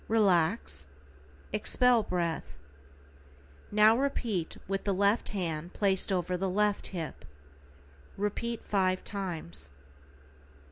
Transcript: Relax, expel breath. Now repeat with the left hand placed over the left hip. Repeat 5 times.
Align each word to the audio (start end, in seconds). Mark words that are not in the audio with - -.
Relax, 0.07 0.87
expel 1.53 2.01
breath. 2.01 2.57
Now 3.71 3.95
repeat 3.95 4.57
with 4.67 4.83
the 4.83 4.95
left 4.95 5.29
hand 5.29 5.73
placed 5.73 6.11
over 6.11 6.35
the 6.37 6.49
left 6.49 6.87
hip. 6.87 7.23
Repeat 8.17 8.65
5 8.65 9.03
times. 9.03 9.71